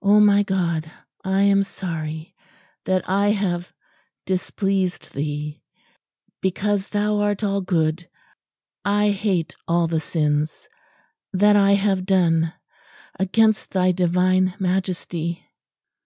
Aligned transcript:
O 0.00 0.20
my 0.20 0.44
God 0.44 0.88
I 1.24 1.42
am 1.42 1.64
sorry 1.64 2.36
that 2.84 3.08
I 3.08 3.30
have 3.30 3.72
displeased 4.26 5.12
Thee 5.12 5.60
because 6.40 6.86
thou 6.86 7.18
art 7.18 7.42
All 7.42 7.60
good. 7.62 8.08
I 8.84 9.10
hate 9.10 9.56
all 9.66 9.88
the 9.88 9.98
sins 9.98 10.68
that 11.32 11.56
I 11.56 11.72
have 11.72 12.06
done 12.06 12.52
against 13.18 13.70
Thy 13.72 13.90
Divine 13.90 14.54
Majesty." 14.60 15.44